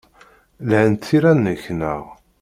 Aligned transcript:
Lhant 0.67 1.01
tira-nnek, 1.07 1.63
naɣ? 1.79 2.03